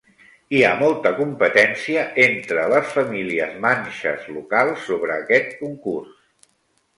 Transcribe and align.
Hi 0.53 0.59
ha 0.67 0.69
molta 0.77 1.09
competència 1.17 2.05
entre 2.23 2.63
les 2.71 2.95
famílies 2.95 3.53
manxes 3.67 4.25
locals 4.39 4.89
sobre 4.89 5.19
aquest 5.19 5.55
concurs. 5.61 6.51